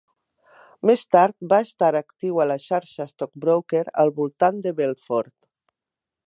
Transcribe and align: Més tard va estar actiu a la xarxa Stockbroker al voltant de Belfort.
Més 0.89 1.03
tard 1.15 1.35
va 1.51 1.59
estar 1.65 1.89
actiu 1.99 2.41
a 2.45 2.47
la 2.53 2.57
xarxa 2.63 3.07
Stockbroker 3.11 3.83
al 4.05 4.13
voltant 4.21 4.65
de 4.65 4.75
Belfort. 4.81 5.37